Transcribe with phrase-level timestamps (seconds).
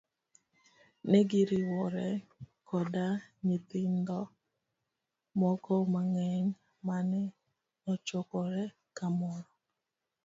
[1.09, 2.07] Negiriwore
[2.69, 3.05] koda
[3.45, 4.19] nyithindo
[5.39, 6.47] moko mang'eny
[6.87, 7.21] mane
[7.91, 8.63] ochokore
[8.97, 9.49] kamoro.